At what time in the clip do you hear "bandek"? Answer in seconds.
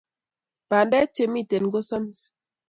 0.69-1.09